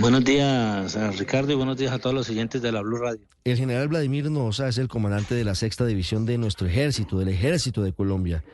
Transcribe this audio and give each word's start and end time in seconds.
Buenos 0.00 0.24
días 0.24 0.96
a 0.96 1.10
Ricardo 1.10 1.52
y 1.52 1.54
buenos 1.54 1.76
días 1.76 1.92
a 1.92 1.98
todos 1.98 2.14
los 2.14 2.28
oyentes 2.30 2.62
de 2.62 2.72
la 2.72 2.80
Blue 2.80 2.96
Radio. 2.96 3.20
El 3.44 3.56
general 3.56 3.88
Vladimir 3.88 4.30
Noza 4.30 4.68
es 4.68 4.78
el 4.78 4.88
comandante 4.88 5.34
de 5.34 5.44
la 5.44 5.54
sexta 5.54 5.84
división 5.84 6.24
de 6.26 6.38
nuestro 6.38 6.66
ejército, 6.66 7.18
del 7.18 7.28
ejército 7.28 7.82
de 7.82 7.92
Colombia. 7.92 8.44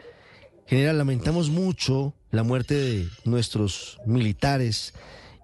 General, 0.67 0.99
lamentamos 0.99 1.51
mucho 1.51 2.15
la 2.33 2.43
muerte 2.43 2.75
de 2.75 3.09
nuestros 3.25 3.99
militares 4.07 4.93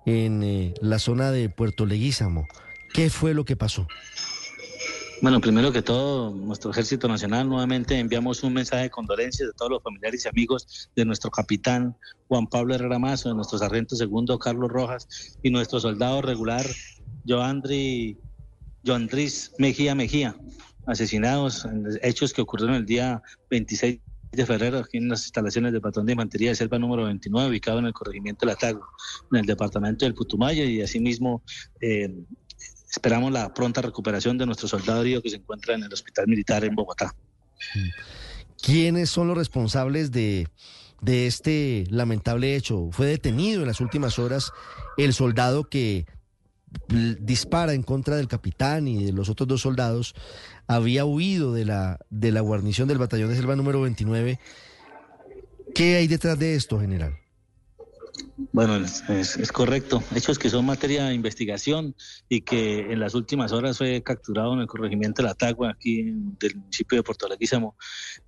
en 0.06 0.42
eh, 0.42 0.74
la 0.80 0.98
zona 0.98 1.30
de 1.30 1.48
Puerto 1.48 1.86
Leguízamo. 1.86 2.46
¿Qué 2.92 3.08
fue 3.08 3.32
lo 3.32 3.44
que 3.44 3.56
pasó? 3.56 3.86
Bueno, 5.22 5.40
primero 5.40 5.70
que 5.70 5.82
todo, 5.82 6.34
nuestro 6.34 6.72
Ejército 6.72 7.06
Nacional 7.06 7.48
nuevamente 7.48 7.96
enviamos 7.96 8.42
un 8.42 8.54
mensaje 8.54 8.82
de 8.82 8.90
condolencias 8.90 9.48
de 9.48 9.52
todos 9.54 9.70
los 9.70 9.80
familiares 9.80 10.24
y 10.24 10.28
amigos 10.28 10.90
de 10.96 11.04
nuestro 11.04 11.30
capitán 11.30 11.96
Juan 12.26 12.48
Pablo 12.48 12.74
Herrera 12.74 12.98
Mazo, 12.98 13.28
de 13.28 13.36
nuestro 13.36 13.56
sargento 13.56 13.94
segundo 13.94 14.36
Carlos 14.40 14.68
Rojas 14.68 15.38
y 15.40 15.50
nuestro 15.50 15.78
soldado 15.78 16.22
regular 16.22 16.66
Joandri, 17.24 18.18
Joandris 18.84 19.52
Mejía 19.58 19.94
Mejía, 19.94 20.34
asesinados 20.86 21.66
en 21.66 21.84
hechos 22.02 22.32
que 22.32 22.42
ocurrieron 22.42 22.74
el 22.74 22.84
día 22.84 23.22
26 23.48 24.00
de 24.32 24.44
febrero 24.44 24.78
aquí 24.78 24.96
en 24.96 25.08
las 25.08 25.22
instalaciones 25.22 25.70
del 25.70 25.82
Patrón 25.82 26.04
de 26.04 26.14
Infantería 26.14 26.48
de 26.48 26.56
Selva 26.56 26.80
número 26.80 27.04
29, 27.04 27.48
ubicado 27.48 27.78
en 27.78 27.86
el 27.86 27.92
corregimiento 27.92 28.44
de 28.44 28.54
Latago, 28.54 28.88
en 29.30 29.38
el 29.38 29.46
departamento 29.46 30.04
del 30.04 30.14
Putumayo, 30.14 30.64
y 30.64 30.82
asimismo 30.82 31.44
eh, 31.80 32.12
esperamos 32.92 33.32
la 33.32 33.52
pronta 33.54 33.80
recuperación 33.80 34.36
de 34.36 34.44
nuestro 34.44 34.68
soldado 34.68 35.00
herido 35.00 35.22
que 35.22 35.30
se 35.30 35.36
encuentra 35.36 35.74
en 35.74 35.82
el 35.82 35.92
Hospital 35.92 36.28
Militar 36.28 36.62
en 36.64 36.74
Bogotá. 36.74 37.14
¿Quiénes 38.60 39.08
son 39.08 39.28
los 39.28 39.36
responsables 39.36 40.12
de, 40.12 40.46
de 41.00 41.26
este 41.26 41.84
lamentable 41.88 42.54
hecho? 42.54 42.90
Fue 42.92 43.06
detenido 43.06 43.62
en 43.62 43.68
las 43.68 43.80
últimas 43.80 44.18
horas 44.18 44.52
el 44.98 45.14
soldado 45.14 45.64
que 45.64 46.06
dispara 46.88 47.72
en 47.72 47.82
contra 47.82 48.16
del 48.16 48.28
capitán 48.28 48.86
y 48.86 49.04
de 49.04 49.12
los 49.12 49.30
otros 49.30 49.48
dos 49.48 49.62
soldados. 49.62 50.14
Había 50.66 51.06
huido 51.06 51.54
de 51.54 51.64
la, 51.64 51.98
de 52.10 52.30
la 52.30 52.40
guarnición 52.42 52.88
del 52.88 52.98
batallón 52.98 53.30
de 53.30 53.36
selva 53.36 53.56
número 53.56 53.80
29. 53.80 54.38
¿Qué 55.74 55.96
hay 55.96 56.08
detrás 56.08 56.38
de 56.38 56.54
esto, 56.54 56.78
general? 56.78 57.21
Bueno, 58.36 58.76
es, 58.76 59.04
es- 59.08 59.52
correcto. 59.52 60.02
Hechos 60.14 60.38
que 60.38 60.48
son 60.48 60.64
materia 60.64 61.04
de 61.04 61.14
investigación 61.14 61.94
y 62.28 62.40
que 62.40 62.92
en 62.92 62.98
las 62.98 63.14
últimas 63.14 63.52
horas 63.52 63.78
fue 63.78 64.02
capturado 64.02 64.54
en 64.54 64.60
el 64.60 64.66
corregimiento 64.66 65.22
de 65.22 65.28
la 65.28 65.34
Tagua, 65.34 65.70
aquí 65.70 66.12
del 66.40 66.56
municipio 66.56 66.96
de 66.96 67.02
Puerto 67.02 67.28
Leguízamo, 67.28 67.76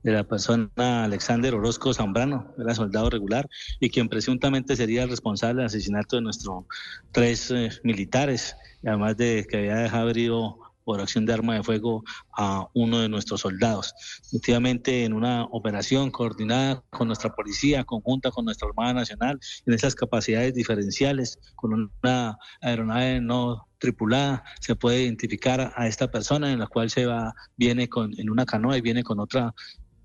de 0.03 0.13
la 0.13 0.25
persona 0.25 1.05
Alexander 1.05 1.55
Orozco 1.55 1.95
Zambrano, 1.95 2.55
era 2.59 2.75
soldado 2.75 3.09
regular 3.11 3.49
y 3.81 3.89
quien 3.91 4.09
presuntamente 4.09 4.77
sería 4.77 5.05
el 5.05 5.11
responsable 5.11 5.61
del 5.61 5.67
asesinato 5.67 6.17
de 6.17 6.23
nuestros 6.23 6.65
tres 7.11 7.51
eh, 7.51 7.71
militares, 7.83 8.57
además 8.87 9.17
de 9.17 9.47
que 9.49 9.57
había 9.57 9.77
dejado 9.77 10.11
herido 10.11 10.59
por 10.85 11.01
acción 11.01 11.27
de 11.27 11.33
arma 11.33 11.55
de 11.55 11.63
fuego 11.63 12.05
a 12.36 12.69
uno 12.75 13.01
de 13.01 13.08
nuestros 13.08 13.41
soldados. 13.41 13.95
Efectivamente, 14.27 15.05
en 15.05 15.13
una 15.13 15.45
operación 15.45 16.11
coordinada 16.11 16.83
con 16.91 17.08
nuestra 17.08 17.35
policía, 17.35 17.85
conjunta 17.85 18.31
con 18.31 18.45
nuestra 18.45 18.69
Armada 18.69 18.95
Nacional, 18.95 19.41
en 19.67 19.75
esas 19.75 19.95
capacidades 19.95 20.55
diferenciales, 20.55 21.39
con 21.57 21.91
una 22.03 22.39
aeronave 22.61 23.20
no 23.20 23.67
tripulada, 23.79 24.45
se 24.61 24.77
puede 24.77 25.03
identificar 25.03 25.73
a, 25.77 25.86
esta 25.86 26.11
persona 26.11 26.53
en 26.53 26.58
la 26.58 26.67
cual 26.67 26.91
se 26.91 27.07
va, 27.07 27.35
viene 27.57 27.89
con, 27.89 28.19
en 28.19 28.31
una 28.31 28.47
canoa 28.47 28.79
y 28.79 28.81
viene 28.81 29.03
con 29.03 29.20
otra, 29.20 29.55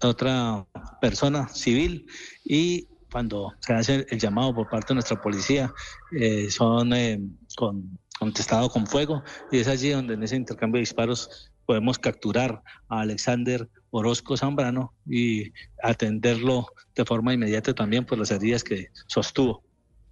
otra 0.01 0.65
persona 0.99 1.47
civil 1.47 2.05
y 2.43 2.87
cuando 3.11 3.53
se 3.59 3.73
hace 3.73 4.05
el 4.09 4.19
llamado 4.19 4.53
por 4.53 4.69
parte 4.69 4.89
de 4.89 4.95
nuestra 4.95 5.21
policía, 5.21 5.73
eh, 6.11 6.49
son 6.51 6.93
eh, 6.93 7.19
con, 7.55 7.97
contestado 8.19 8.69
con 8.69 8.85
fuego 8.85 9.23
y 9.51 9.59
es 9.59 9.67
allí 9.67 9.89
donde 9.89 10.13
en 10.13 10.23
ese 10.23 10.35
intercambio 10.35 10.77
de 10.77 10.81
disparos 10.81 11.49
podemos 11.65 11.97
capturar 11.97 12.61
a 12.89 13.01
Alexander 13.01 13.69
Orozco 13.91 14.35
Zambrano 14.35 14.93
y 15.07 15.51
atenderlo 15.81 16.67
de 16.95 17.05
forma 17.05 17.33
inmediata 17.33 17.73
también 17.73 18.05
por 18.05 18.17
las 18.17 18.31
heridas 18.31 18.63
que 18.63 18.87
sostuvo. 19.07 19.63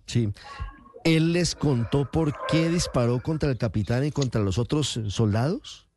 Sí. 0.05 0.29
¿Él 1.03 1.33
les 1.33 1.55
contó 1.55 2.09
por 2.09 2.33
qué 2.47 2.69
disparó 2.69 3.21
contra 3.21 3.49
el 3.49 3.57
capitán 3.57 4.05
y 4.05 4.11
contra 4.11 4.41
los 4.41 4.57
otros 4.57 4.99
soldados? 5.09 5.87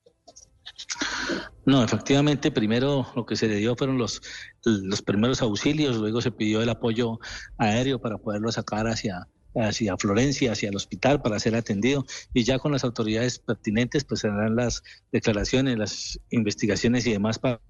No, 1.66 1.84
efectivamente, 1.84 2.50
primero 2.50 3.06
lo 3.14 3.26
que 3.26 3.36
se 3.36 3.46
le 3.46 3.56
dio 3.56 3.76
fueron 3.76 3.98
los, 3.98 4.22
los 4.64 5.02
primeros 5.02 5.42
auxilios, 5.42 5.96
luego 5.96 6.20
se 6.20 6.32
pidió 6.32 6.62
el 6.62 6.68
apoyo 6.68 7.18
aéreo 7.58 8.00
para 8.00 8.18
poderlo 8.18 8.50
sacar 8.50 8.86
hacia, 8.88 9.28
hacia 9.54 9.96
Florencia, 9.96 10.52
hacia 10.52 10.68
el 10.68 10.76
hospital 10.76 11.22
para 11.22 11.38
ser 11.38 11.54
atendido 11.54 12.06
y 12.32 12.44
ya 12.44 12.58
con 12.58 12.72
las 12.72 12.84
autoridades 12.84 13.38
pertinentes 13.38 14.04
pues 14.04 14.20
se 14.20 14.28
harán 14.28 14.56
las 14.56 14.82
declaraciones, 15.12 15.78
las 15.78 16.20
investigaciones 16.30 17.06
y 17.06 17.12
demás 17.12 17.38
para, 17.38 17.60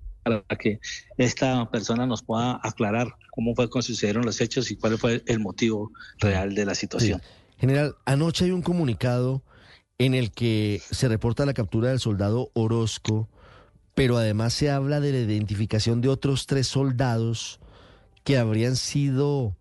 que 0.59 0.79
esta 1.17 1.71
persona 1.71 2.07
nos 2.07 2.23
pueda 2.23 2.61
aclarar 2.63 3.15
cómo 3.31 3.55
fue 3.55 3.71
que 3.71 3.83
sucedieron 3.83 4.25
los 4.27 4.41
hechos 4.41 4.71
y 4.71 4.77
cuál 4.77 4.99
fue 4.99 5.23
el 5.27 5.41
motivo 5.41 5.93
real 6.19 6.55
de 6.55 6.67
la 6.67 6.75
situación. 6.75 7.23
General, 7.59 7.97
anoche 8.05 8.45
hay 8.45 8.51
un 8.51 8.63
comunicado 8.63 9.43
en 9.99 10.15
el 10.15 10.31
que 10.31 10.83
se 10.91 11.09
reporta 11.09 11.47
la 11.47 11.55
captura 11.55 11.89
del 11.89 12.01
soldado 12.01 12.51
Orozco, 12.55 13.29
pero 13.95 14.19
además 14.19 14.53
se 14.53 14.71
habla 14.71 15.01
de 15.01 15.13
la 15.13 15.19
identificación 15.19 16.01
de 16.01 16.09
otros 16.09 16.47
tres 16.47 16.67
soldados 16.67 17.61
que 18.25 18.39
habrían 18.39 18.77
sido 18.77 19.57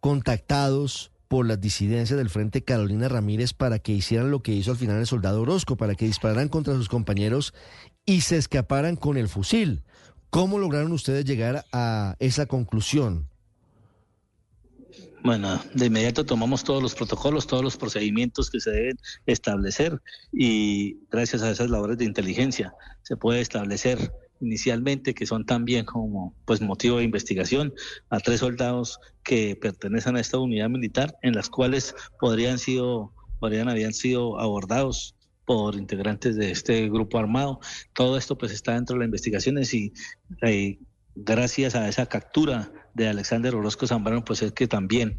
contactados 0.00 1.12
por 1.28 1.46
las 1.46 1.60
disidencias 1.60 2.18
del 2.18 2.30
Frente 2.30 2.64
Carolina 2.64 3.08
Ramírez 3.08 3.52
para 3.52 3.78
que 3.78 3.92
hicieran 3.92 4.30
lo 4.30 4.42
que 4.42 4.52
hizo 4.52 4.70
al 4.70 4.78
final 4.78 4.98
el 4.98 5.06
soldado 5.06 5.42
Orozco, 5.42 5.76
para 5.76 5.94
que 5.94 6.06
dispararan 6.06 6.48
contra 6.48 6.74
sus 6.74 6.88
compañeros 6.88 7.54
y 8.06 8.22
se 8.22 8.38
escaparan 8.38 8.96
con 8.96 9.16
el 9.16 9.28
fusil. 9.28 9.82
¿Cómo 10.30 10.58
lograron 10.58 10.92
ustedes 10.92 11.24
llegar 11.24 11.64
a 11.72 12.16
esa 12.18 12.46
conclusión? 12.46 13.28
Bueno, 15.22 15.60
de 15.74 15.86
inmediato 15.86 16.24
tomamos 16.24 16.64
todos 16.64 16.82
los 16.82 16.94
protocolos, 16.94 17.46
todos 17.46 17.62
los 17.62 17.76
procedimientos 17.76 18.50
que 18.50 18.60
se 18.60 18.70
deben 18.70 18.96
establecer 19.26 20.00
y 20.32 20.98
gracias 21.10 21.42
a 21.42 21.50
esas 21.50 21.70
labores 21.70 21.98
de 21.98 22.04
inteligencia 22.04 22.72
se 23.02 23.16
puede 23.16 23.40
establecer 23.40 24.12
inicialmente 24.40 25.14
que 25.14 25.26
son 25.26 25.44
también 25.44 25.84
como 25.84 26.34
pues 26.44 26.60
motivo 26.60 26.98
de 26.98 27.04
investigación 27.04 27.72
a 28.10 28.20
tres 28.20 28.40
soldados 28.40 29.00
que 29.22 29.56
pertenecen 29.56 30.16
a 30.16 30.20
esta 30.20 30.38
unidad 30.38 30.68
militar 30.68 31.16
en 31.22 31.34
las 31.34 31.48
cuales 31.50 31.94
podrían 32.20 32.58
sido 32.58 33.12
podrían 33.40 33.68
habían 33.68 33.92
sido 33.92 34.38
abordados 34.40 35.14
por 35.44 35.76
integrantes 35.76 36.36
de 36.36 36.50
este 36.50 36.90
grupo 36.90 37.18
armado. 37.18 37.60
Todo 37.94 38.18
esto 38.18 38.36
pues 38.36 38.52
está 38.52 38.74
dentro 38.74 38.94
de 38.94 39.00
las 39.00 39.06
investigaciones 39.06 39.72
y 39.72 39.94
eh, 40.42 40.78
gracias 41.14 41.74
a 41.74 41.88
esa 41.88 42.06
captura 42.06 42.70
de 42.92 43.08
Alexander 43.08 43.54
Orozco 43.54 43.86
Zambrano, 43.86 44.24
pues 44.24 44.42
es 44.42 44.52
que 44.52 44.68
también 44.68 45.16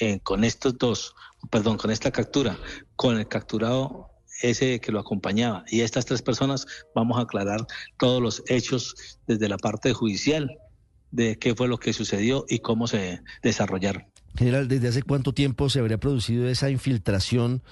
eh, 0.00 0.20
con 0.20 0.44
estos 0.44 0.78
dos, 0.78 1.14
perdón, 1.50 1.78
con 1.78 1.90
esta 1.90 2.12
captura, 2.12 2.56
con 2.94 3.18
el 3.18 3.26
capturado 3.26 4.11
ese 4.42 4.80
que 4.80 4.92
lo 4.92 5.00
acompañaba 5.00 5.64
y 5.68 5.80
estas 5.80 6.04
tres 6.04 6.22
personas, 6.22 6.66
vamos 6.94 7.18
a 7.18 7.22
aclarar 7.22 7.66
todos 7.98 8.20
los 8.20 8.42
hechos 8.48 9.18
desde 9.26 9.48
la 9.48 9.56
parte 9.56 9.92
judicial 9.92 10.58
de 11.10 11.38
qué 11.38 11.54
fue 11.54 11.68
lo 11.68 11.78
que 11.78 11.92
sucedió 11.92 12.44
y 12.48 12.58
cómo 12.60 12.86
se 12.86 13.22
desarrollaron. 13.42 14.04
General, 14.36 14.66
¿desde 14.66 14.88
hace 14.88 15.02
cuánto 15.02 15.32
tiempo 15.32 15.68
se 15.68 15.78
habría 15.78 15.98
producido 15.98 16.48
esa 16.48 16.70
infiltración 16.70 17.62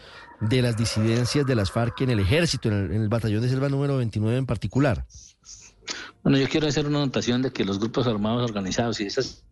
de 0.40 0.62
las 0.62 0.76
disidencias 0.76 1.46
de 1.46 1.54
las 1.54 1.70
FARC 1.70 2.02
en 2.02 2.10
el 2.10 2.20
ejército, 2.20 2.68
en 2.68 2.74
el, 2.74 2.92
en 2.92 3.02
el 3.02 3.08
batallón 3.08 3.42
de 3.42 3.48
selva 3.48 3.68
número 3.68 3.96
29 3.96 4.36
en 4.36 4.46
particular? 4.46 5.06
Bueno, 6.22 6.38
yo 6.38 6.48
quiero 6.48 6.66
hacer 6.66 6.86
una 6.86 6.98
anotación 6.98 7.40
de 7.42 7.50
que 7.50 7.64
los 7.64 7.78
grupos 7.78 8.06
armados 8.06 8.44
organizados 8.44 9.00
y 9.00 9.06
esas 9.06 9.42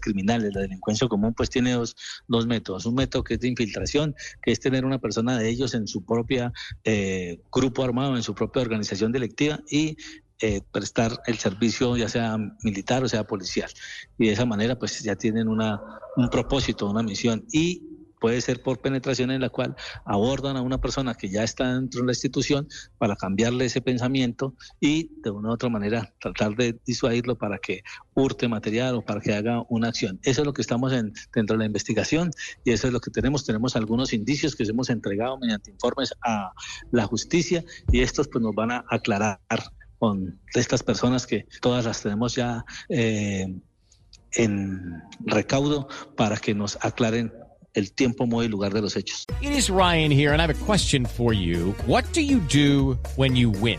criminales, 0.00 0.54
la 0.54 0.62
delincuencia 0.62 1.08
común, 1.08 1.34
pues 1.34 1.50
tiene 1.50 1.72
dos, 1.72 1.96
dos 2.28 2.46
métodos. 2.46 2.86
Un 2.86 2.94
método 2.94 3.24
que 3.24 3.34
es 3.34 3.40
de 3.40 3.48
infiltración, 3.48 4.14
que 4.42 4.52
es 4.52 4.60
tener 4.60 4.84
una 4.84 4.98
persona 4.98 5.38
de 5.38 5.48
ellos 5.48 5.74
en 5.74 5.86
su 5.86 6.04
propia 6.04 6.52
eh, 6.84 7.40
grupo 7.52 7.84
armado, 7.84 8.16
en 8.16 8.22
su 8.22 8.34
propia 8.34 8.62
organización 8.62 9.12
delictiva, 9.12 9.60
y 9.70 9.96
eh, 10.40 10.60
prestar 10.70 11.18
el 11.26 11.38
servicio, 11.38 11.96
ya 11.96 12.08
sea 12.08 12.36
militar 12.62 13.02
o 13.02 13.08
sea 13.08 13.24
policial. 13.24 13.70
Y 14.18 14.26
de 14.26 14.32
esa 14.32 14.44
manera, 14.44 14.78
pues 14.78 15.02
ya 15.02 15.16
tienen 15.16 15.48
una, 15.48 15.80
un 16.16 16.28
propósito, 16.28 16.90
una 16.90 17.02
misión. 17.02 17.44
Y 17.52 17.95
puede 18.20 18.40
ser 18.40 18.62
por 18.62 18.80
penetración 18.80 19.30
en 19.30 19.40
la 19.40 19.48
cual 19.48 19.76
abordan 20.04 20.56
a 20.56 20.62
una 20.62 20.80
persona 20.80 21.14
que 21.14 21.28
ya 21.28 21.42
está 21.42 21.74
dentro 21.74 22.00
de 22.00 22.06
la 22.06 22.12
institución 22.12 22.68
para 22.98 23.16
cambiarle 23.16 23.66
ese 23.66 23.80
pensamiento 23.80 24.54
y 24.80 25.10
de 25.22 25.30
una 25.30 25.50
u 25.50 25.52
otra 25.52 25.68
manera 25.68 26.12
tratar 26.20 26.56
de 26.56 26.78
disuadirlo 26.86 27.36
para 27.36 27.58
que 27.58 27.82
hurte 28.14 28.48
material 28.48 28.96
o 28.96 29.02
para 29.02 29.20
que 29.20 29.34
haga 29.34 29.62
una 29.68 29.88
acción. 29.88 30.18
Eso 30.22 30.42
es 30.42 30.46
lo 30.46 30.52
que 30.52 30.62
estamos 30.62 30.92
en, 30.92 31.12
dentro 31.34 31.54
de 31.54 31.58
la 31.58 31.66
investigación 31.66 32.30
y 32.64 32.72
eso 32.72 32.86
es 32.86 32.92
lo 32.92 33.00
que 33.00 33.10
tenemos. 33.10 33.44
Tenemos 33.44 33.76
algunos 33.76 34.12
indicios 34.12 34.54
que 34.54 34.64
hemos 34.64 34.90
entregado 34.90 35.38
mediante 35.38 35.70
informes 35.70 36.14
a 36.22 36.52
la 36.90 37.04
justicia 37.06 37.64
y 37.92 38.00
estos 38.00 38.28
pues 38.28 38.42
nos 38.42 38.54
van 38.54 38.70
a 38.70 38.84
aclarar 38.90 39.40
con 39.98 40.38
estas 40.54 40.82
personas 40.82 41.26
que 41.26 41.46
todas 41.60 41.84
las 41.84 42.02
tenemos 42.02 42.34
ya 42.34 42.64
eh, 42.88 43.46
en 44.32 45.02
recaudo 45.20 45.88
para 46.16 46.36
que 46.36 46.54
nos 46.54 46.78
aclaren 46.82 47.32
el 47.76 47.92
tiempo, 47.92 48.26
lugar 48.48 48.72
de 48.72 48.80
los 48.80 48.96
hechos. 48.96 49.26
It 49.42 49.52
is 49.52 49.70
Ryan 49.70 50.10
here, 50.10 50.32
and 50.32 50.40
I 50.40 50.46
have 50.46 50.62
a 50.62 50.64
question 50.64 51.04
for 51.04 51.32
you. 51.32 51.72
What 51.86 52.04
do 52.12 52.22
you 52.22 52.40
do 52.40 52.98
when 53.16 53.36
you 53.36 53.50
win? 53.50 53.78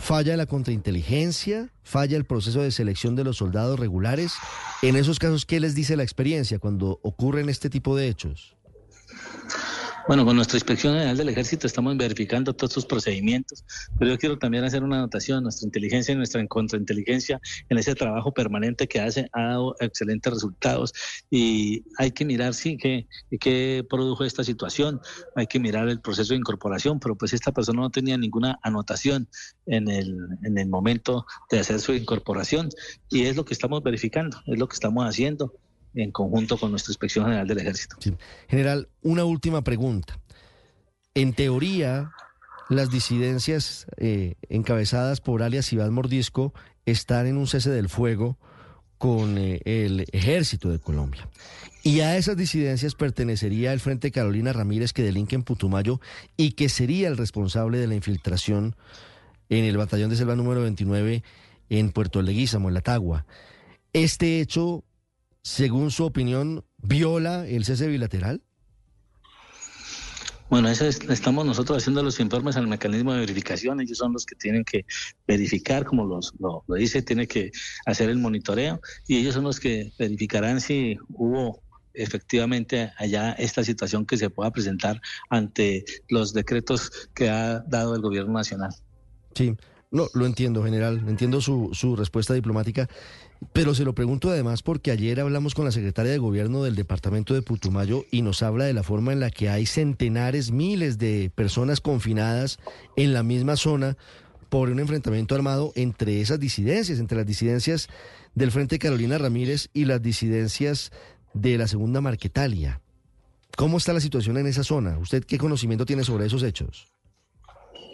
falla 0.00 0.36
la 0.36 0.46
contrainteligencia, 0.46 1.70
falla 1.82 2.16
el 2.16 2.24
proceso 2.24 2.62
de 2.62 2.70
selección 2.70 3.14
de 3.14 3.24
los 3.24 3.36
soldados 3.36 3.78
regulares. 3.78 4.32
En 4.82 4.96
esos 4.96 5.18
casos, 5.18 5.46
¿qué 5.46 5.60
les 5.60 5.74
dice 5.74 5.96
la 5.96 6.02
experiencia 6.02 6.58
cuando 6.58 6.98
ocurren 7.02 7.48
este 7.48 7.70
tipo 7.70 7.94
de 7.94 8.08
hechos? 8.08 8.56
Bueno, 10.10 10.24
con 10.24 10.34
nuestra 10.34 10.56
Inspección 10.56 10.94
General 10.94 11.16
del 11.16 11.28
Ejército 11.28 11.68
estamos 11.68 11.96
verificando 11.96 12.52
todos 12.52 12.70
estos 12.72 12.86
procedimientos, 12.86 13.64
pero 13.96 14.10
yo 14.10 14.18
quiero 14.18 14.40
también 14.40 14.64
hacer 14.64 14.82
una 14.82 14.96
anotación, 14.96 15.44
nuestra 15.44 15.66
inteligencia 15.66 16.12
y 16.12 16.16
nuestra 16.16 16.44
contrainteligencia 16.48 17.40
en 17.68 17.78
ese 17.78 17.94
trabajo 17.94 18.34
permanente 18.34 18.88
que 18.88 18.98
hace 19.00 19.28
ha 19.32 19.42
dado 19.42 19.76
excelentes 19.78 20.32
resultados 20.32 20.92
y 21.30 21.84
hay 21.96 22.10
que 22.10 22.24
mirar, 22.24 22.54
sí, 22.54 22.76
qué, 22.76 23.06
qué 23.38 23.86
produjo 23.88 24.24
esta 24.24 24.42
situación, 24.42 25.00
hay 25.36 25.46
que 25.46 25.60
mirar 25.60 25.88
el 25.88 26.00
proceso 26.00 26.34
de 26.34 26.40
incorporación, 26.40 26.98
pero 26.98 27.14
pues 27.14 27.32
esta 27.32 27.52
persona 27.52 27.82
no 27.82 27.90
tenía 27.90 28.18
ninguna 28.18 28.58
anotación 28.64 29.28
en 29.66 29.88
el, 29.88 30.18
en 30.42 30.58
el 30.58 30.68
momento 30.68 31.24
de 31.52 31.60
hacer 31.60 31.78
su 31.78 31.94
incorporación 31.94 32.68
y 33.10 33.26
es 33.26 33.36
lo 33.36 33.44
que 33.44 33.54
estamos 33.54 33.80
verificando, 33.84 34.42
es 34.46 34.58
lo 34.58 34.66
que 34.66 34.74
estamos 34.74 35.06
haciendo 35.06 35.54
en 35.94 36.10
conjunto 36.10 36.58
con 36.58 36.70
nuestra 36.70 36.92
Inspección 36.92 37.24
General 37.24 37.46
del 37.46 37.58
Ejército. 37.58 37.96
General, 38.48 38.88
una 39.02 39.24
última 39.24 39.62
pregunta. 39.62 40.18
En 41.14 41.32
teoría, 41.32 42.12
las 42.68 42.90
disidencias 42.90 43.86
eh, 43.96 44.34
encabezadas 44.48 45.20
por 45.20 45.42
alias 45.42 45.72
Iván 45.72 45.92
Mordisco 45.92 46.54
están 46.86 47.26
en 47.26 47.36
un 47.36 47.46
cese 47.46 47.70
del 47.70 47.88
fuego 47.88 48.38
con 48.98 49.38
eh, 49.38 49.60
el 49.64 50.06
ejército 50.12 50.70
de 50.70 50.78
Colombia. 50.78 51.28
Y 51.82 52.00
a 52.00 52.16
esas 52.16 52.36
disidencias 52.36 52.94
pertenecería 52.94 53.72
el 53.72 53.80
Frente 53.80 54.10
Carolina 54.10 54.52
Ramírez 54.52 54.92
que 54.92 55.02
delinque 55.02 55.34
en 55.34 55.42
Putumayo 55.42 56.00
y 56.36 56.52
que 56.52 56.68
sería 56.68 57.08
el 57.08 57.16
responsable 57.16 57.78
de 57.78 57.86
la 57.86 57.94
infiltración 57.94 58.76
en 59.48 59.64
el 59.64 59.78
batallón 59.78 60.10
de 60.10 60.16
selva 60.16 60.36
número 60.36 60.60
29 60.60 61.22
en 61.70 61.92
Puerto 61.92 62.20
Leguízamo, 62.20 62.68
en 62.68 62.74
La 62.74 62.82
Tagua. 62.82 63.24
Este 63.92 64.40
hecho 64.40 64.84
según 65.42 65.90
su 65.90 66.04
opinión, 66.04 66.64
viola 66.78 67.46
el 67.46 67.64
cese 67.64 67.88
bilateral? 67.88 68.42
Bueno, 70.50 70.68
eso 70.68 70.84
es, 70.84 70.98
estamos 71.08 71.46
nosotros 71.46 71.78
haciendo 71.78 72.02
los 72.02 72.18
informes 72.18 72.56
al 72.56 72.66
mecanismo 72.66 73.12
de 73.12 73.20
verificación. 73.20 73.80
Ellos 73.80 73.98
son 73.98 74.12
los 74.12 74.26
que 74.26 74.34
tienen 74.34 74.64
que 74.64 74.84
verificar, 75.28 75.84
como 75.84 76.04
los, 76.04 76.34
lo, 76.40 76.64
lo 76.66 76.74
dice, 76.74 77.02
tiene 77.02 77.28
que 77.28 77.52
hacer 77.86 78.10
el 78.10 78.18
monitoreo 78.18 78.80
y 79.06 79.18
ellos 79.18 79.34
son 79.34 79.44
los 79.44 79.60
que 79.60 79.92
verificarán 79.96 80.60
si 80.60 80.96
hubo 81.10 81.62
efectivamente 81.94 82.92
allá 82.98 83.32
esta 83.32 83.62
situación 83.62 84.04
que 84.06 84.16
se 84.16 84.28
pueda 84.28 84.50
presentar 84.50 85.00
ante 85.28 85.84
los 86.08 86.32
decretos 86.32 86.90
que 87.14 87.28
ha 87.28 87.60
dado 87.60 87.94
el 87.94 88.00
gobierno 88.00 88.32
nacional. 88.32 88.74
Sí, 89.36 89.54
no, 89.90 90.08
lo 90.14 90.26
entiendo, 90.26 90.62
general, 90.62 91.04
entiendo 91.08 91.40
su, 91.40 91.70
su 91.72 91.96
respuesta 91.96 92.34
diplomática, 92.34 92.88
pero 93.52 93.74
se 93.74 93.84
lo 93.84 93.94
pregunto 93.94 94.30
además 94.30 94.62
porque 94.62 94.90
ayer 94.90 95.18
hablamos 95.18 95.54
con 95.54 95.64
la 95.64 95.72
secretaria 95.72 96.12
de 96.12 96.18
gobierno 96.18 96.62
del 96.62 96.76
departamento 96.76 97.34
de 97.34 97.42
Putumayo 97.42 98.04
y 98.10 98.22
nos 98.22 98.42
habla 98.42 98.66
de 98.66 98.74
la 98.74 98.82
forma 98.82 99.12
en 99.12 99.20
la 99.20 99.30
que 99.30 99.48
hay 99.48 99.66
centenares, 99.66 100.52
miles 100.52 100.98
de 100.98 101.32
personas 101.34 101.80
confinadas 101.80 102.58
en 102.96 103.12
la 103.12 103.22
misma 103.22 103.56
zona 103.56 103.96
por 104.48 104.68
un 104.68 104.78
enfrentamiento 104.80 105.34
armado 105.34 105.72
entre 105.74 106.20
esas 106.20 106.38
disidencias, 106.38 106.98
entre 106.98 107.16
las 107.16 107.26
disidencias 107.26 107.88
del 108.34 108.50
Frente 108.50 108.78
Carolina 108.78 109.18
Ramírez 109.18 109.70
y 109.72 109.86
las 109.86 110.02
disidencias 110.02 110.92
de 111.34 111.56
la 111.56 111.66
Segunda 111.66 112.00
Marquetalia. 112.00 112.80
¿Cómo 113.56 113.78
está 113.78 113.92
la 113.92 114.00
situación 114.00 114.36
en 114.38 114.46
esa 114.46 114.64
zona? 114.64 114.98
¿Usted 114.98 115.24
qué 115.24 115.38
conocimiento 115.38 115.86
tiene 115.86 116.04
sobre 116.04 116.26
esos 116.26 116.42
hechos? 116.42 116.86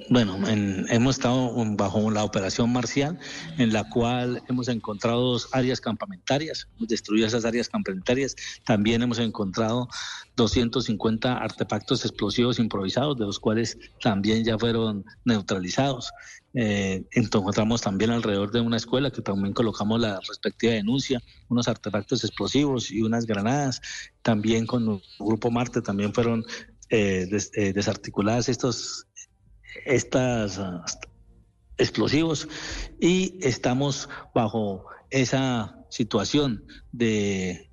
Bueno, 0.08 0.36
en, 0.48 0.86
hemos 0.88 1.16
estado 1.16 1.52
bajo 1.76 2.12
la 2.12 2.22
operación 2.22 2.72
marcial, 2.72 3.18
en 3.58 3.72
la 3.72 3.88
cual 3.90 4.40
hemos 4.48 4.68
encontrado 4.68 5.20
dos 5.20 5.48
áreas 5.50 5.80
campamentarias, 5.80 6.68
hemos 6.76 6.88
destruido 6.88 7.26
esas 7.26 7.44
áreas 7.44 7.68
campamentarias. 7.68 8.36
También 8.64 9.02
hemos 9.02 9.18
encontrado 9.18 9.88
250 10.36 11.38
artefactos 11.38 12.04
explosivos 12.04 12.60
improvisados, 12.60 13.18
de 13.18 13.24
los 13.24 13.40
cuales 13.40 13.78
también 14.00 14.44
ya 14.44 14.56
fueron 14.56 15.04
neutralizados. 15.24 16.12
Eh, 16.54 17.04
encontramos 17.10 17.82
también 17.82 18.12
alrededor 18.12 18.52
de 18.52 18.60
una 18.60 18.76
escuela 18.76 19.10
que 19.10 19.22
también 19.22 19.54
colocamos 19.54 20.00
la 20.00 20.20
respectiva 20.20 20.72
denuncia, 20.72 21.20
unos 21.48 21.66
artefactos 21.66 22.22
explosivos 22.22 22.92
y 22.92 23.02
unas 23.02 23.26
granadas. 23.26 23.82
También 24.22 24.66
con 24.66 24.88
el 24.88 25.02
Grupo 25.18 25.50
Marte 25.50 25.82
también 25.82 26.14
fueron 26.14 26.44
eh, 26.90 27.28
eh, 27.54 27.72
desarticuladas 27.72 28.48
estos 28.48 29.05
estas 29.84 30.58
uh, 30.58 30.80
explosivos 31.78 32.48
y 33.00 33.38
estamos 33.42 34.08
bajo 34.34 34.86
esa 35.10 35.78
situación 35.90 36.64
de 36.92 37.70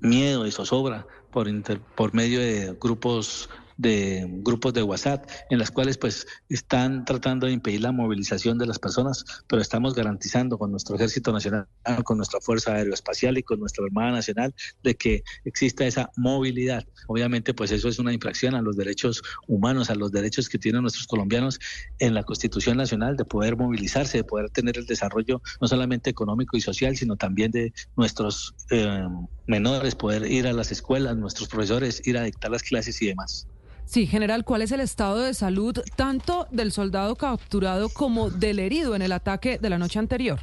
miedo, 0.00 0.44
de 0.44 0.52
zozobra 0.52 1.06
por, 1.30 1.48
inter, 1.48 1.80
por 1.80 2.14
medio 2.14 2.40
de 2.40 2.76
grupos 2.80 3.48
de 3.80 4.26
grupos 4.28 4.74
de 4.74 4.82
WhatsApp 4.82 5.26
en 5.48 5.58
las 5.58 5.70
cuales 5.70 5.96
pues 5.96 6.26
están 6.50 7.06
tratando 7.06 7.46
de 7.46 7.52
impedir 7.52 7.80
la 7.80 7.92
movilización 7.92 8.58
de 8.58 8.66
las 8.66 8.78
personas, 8.78 9.24
pero 9.46 9.62
estamos 9.62 9.94
garantizando 9.94 10.58
con 10.58 10.70
nuestro 10.70 10.96
Ejército 10.96 11.32
Nacional, 11.32 11.66
con 12.04 12.18
nuestra 12.18 12.40
Fuerza 12.40 12.74
Aeroespacial 12.74 13.38
y 13.38 13.42
con 13.42 13.58
nuestra 13.58 13.84
Armada 13.84 14.12
Nacional 14.12 14.54
de 14.82 14.94
que 14.96 15.22
exista 15.46 15.86
esa 15.86 16.10
movilidad. 16.16 16.84
Obviamente 17.06 17.54
pues 17.54 17.72
eso 17.72 17.88
es 17.88 17.98
una 17.98 18.12
infracción 18.12 18.54
a 18.54 18.60
los 18.60 18.76
derechos 18.76 19.22
humanos, 19.48 19.88
a 19.88 19.94
los 19.94 20.12
derechos 20.12 20.50
que 20.50 20.58
tienen 20.58 20.82
nuestros 20.82 21.06
colombianos 21.06 21.58
en 21.98 22.12
la 22.12 22.22
Constitución 22.22 22.76
Nacional 22.76 23.16
de 23.16 23.24
poder 23.24 23.56
movilizarse, 23.56 24.18
de 24.18 24.24
poder 24.24 24.50
tener 24.50 24.76
el 24.76 24.84
desarrollo 24.84 25.40
no 25.58 25.68
solamente 25.68 26.10
económico 26.10 26.58
y 26.58 26.60
social, 26.60 26.96
sino 26.98 27.16
también 27.16 27.50
de 27.50 27.72
nuestros 27.96 28.54
eh, 28.70 29.06
menores, 29.46 29.94
poder 29.94 30.30
ir 30.30 30.46
a 30.46 30.52
las 30.52 30.70
escuelas, 30.70 31.16
nuestros 31.16 31.48
profesores, 31.48 32.06
ir 32.06 32.18
a 32.18 32.24
dictar 32.24 32.50
las 32.50 32.62
clases 32.62 33.00
y 33.00 33.06
demás. 33.06 33.46
Sí, 33.84 34.06
general, 34.06 34.44
¿cuál 34.44 34.62
es 34.62 34.72
el 34.72 34.80
estado 34.80 35.18
de 35.18 35.34
salud 35.34 35.78
tanto 35.96 36.46
del 36.50 36.72
soldado 36.72 37.16
capturado 37.16 37.88
como 37.88 38.30
del 38.30 38.58
herido 38.58 38.94
en 38.94 39.02
el 39.02 39.12
ataque 39.12 39.58
de 39.58 39.70
la 39.70 39.78
noche 39.78 39.98
anterior? 39.98 40.40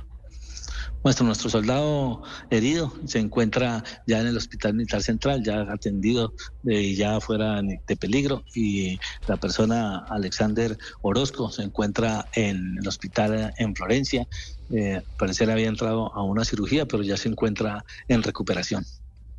Nuestro, 1.04 1.26
nuestro 1.26 1.50
soldado 1.50 2.24
herido 2.50 2.94
se 3.06 3.20
encuentra 3.20 3.84
ya 4.08 4.20
en 4.20 4.28
el 4.28 4.36
Hospital 4.36 4.74
Militar 4.74 5.02
Central, 5.02 5.44
ya 5.44 5.62
atendido 5.72 6.34
y 6.64 6.96
ya 6.96 7.22
fuera 7.22 7.62
de 7.62 7.96
peligro. 7.96 8.44
Y 8.54 9.00
la 9.28 9.38
persona, 9.38 10.00
Alexander 10.10 10.78
Orozco, 11.02 11.50
se 11.52 11.64
encuentra 11.64 12.28
en 12.34 12.78
el 12.82 12.88
hospital 12.88 13.54
en 13.58 13.76
Florencia. 13.76 14.28
Eh, 14.70 15.02
parece 15.18 15.46
que 15.46 15.52
había 15.52 15.68
entrado 15.68 16.14
a 16.14 16.24
una 16.24 16.44
cirugía, 16.44 16.86
pero 16.86 17.04
ya 17.04 17.16
se 17.16 17.30
encuentra 17.30 17.86
en 18.10 18.24
recuperación. 18.24 18.84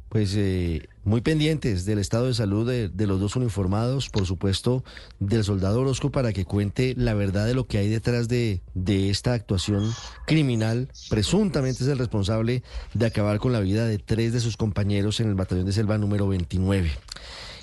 Pues 0.08 0.34
eh, 0.36 0.88
muy 1.04 1.20
pendientes 1.20 1.84
del 1.84 1.98
estado 1.98 2.26
de 2.26 2.34
salud 2.34 2.68
de, 2.68 2.88
de, 2.88 3.06
los 3.06 3.20
dos 3.20 3.36
uniformados, 3.36 4.08
por 4.08 4.26
supuesto, 4.26 4.84
del 5.20 5.44
soldado 5.44 5.80
Orozco 5.80 6.10
para 6.10 6.32
que 6.32 6.44
cuente 6.44 6.94
la 6.96 7.14
verdad 7.14 7.46
de 7.46 7.54
lo 7.54 7.66
que 7.66 7.78
hay 7.78 7.88
detrás 7.88 8.28
de, 8.28 8.62
de 8.74 9.10
esta 9.10 9.34
actuación 9.34 9.92
criminal. 10.26 10.88
Presuntamente 11.10 11.84
es 11.84 11.88
el 11.88 11.98
responsable 11.98 12.62
de 12.94 13.06
acabar 13.06 13.38
con 13.38 13.52
la 13.52 13.60
vida 13.60 13.86
de 13.86 13.98
tres 13.98 14.32
de 14.32 14.40
sus 14.40 14.56
compañeros 14.56 15.20
en 15.20 15.28
el 15.28 15.34
batallón 15.34 15.66
de 15.66 15.72
selva 15.72 15.98
número 15.98 16.28
29. 16.28 16.90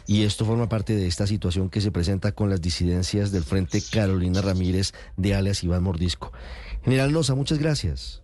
Y 0.08 0.24
esto 0.24 0.46
forma 0.46 0.70
parte 0.70 0.96
de 0.96 1.08
esta 1.08 1.26
situación 1.26 1.70
que 1.70 1.82
se 1.82 1.92
presenta 1.92 2.32
con 2.32 2.50
las 2.50 2.62
disidencias 2.62 3.32
del 3.32 3.44
Frente 3.44 3.82
Carolina 3.82 4.42
Ramírez 4.42 4.94
de 5.18 5.34
alias 5.34 5.64
Iván 5.64 5.82
Mordisco. 5.82 6.32
General 6.84 7.12
Noza, 7.12 7.34
muchas 7.34 7.58
gracias. 7.58 8.22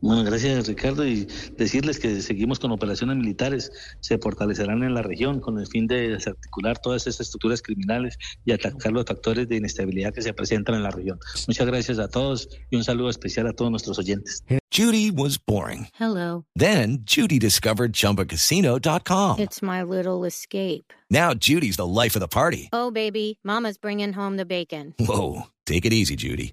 Bueno, 0.00 0.24
gracias 0.24 0.68
Ricardo 0.68 1.06
y 1.06 1.26
decirles 1.56 1.98
que 1.98 2.20
seguimos 2.20 2.58
con 2.58 2.70
operaciones 2.70 3.16
militares, 3.16 3.72
se 4.00 4.18
fortalecerán 4.18 4.82
en 4.82 4.94
la 4.94 5.02
región 5.02 5.40
con 5.40 5.58
el 5.58 5.66
fin 5.66 5.86
de 5.86 6.10
desarticular 6.10 6.78
todas 6.78 7.06
estas 7.06 7.26
estructuras 7.26 7.62
criminales 7.62 8.18
y 8.44 8.52
atacar 8.52 8.92
los 8.92 9.04
factores 9.04 9.48
de 9.48 9.56
inestabilidad 9.56 10.12
que 10.12 10.22
se 10.22 10.32
presentan 10.32 10.76
en 10.76 10.82
la 10.82 10.90
región. 10.90 11.18
Muchas 11.46 11.66
gracias 11.66 11.98
a 11.98 12.08
todos 12.08 12.48
y 12.70 12.76
un 12.76 12.84
saludo 12.84 13.10
especial 13.10 13.46
a 13.46 13.52
todos 13.52 13.70
nuestros 13.70 13.98
oyentes. 13.98 14.44
Judy 14.70 15.10
was 15.10 15.38
boring. 15.38 15.88
Hello. 15.98 16.44
Then 16.54 16.98
Judy 17.02 17.38
discovered 17.38 17.94
chumbacasino.com. 17.94 19.38
It's 19.38 19.62
my 19.62 19.82
little 19.82 20.26
escape. 20.26 20.92
Now 21.10 21.32
Judy's 21.32 21.76
the 21.76 21.86
life 21.86 22.14
of 22.14 22.20
the 22.20 22.28
party. 22.28 22.68
Oh 22.72 22.90
baby, 22.90 23.38
mama's 23.42 23.78
bringing 23.78 24.12
home 24.12 24.36
the 24.36 24.44
bacon. 24.44 24.94
Whoa, 24.98 25.46
take 25.64 25.86
it 25.86 25.94
easy 25.94 26.16
Judy. 26.16 26.52